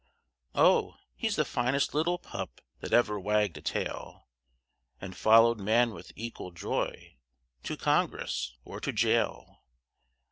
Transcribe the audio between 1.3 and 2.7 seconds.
the finest little pup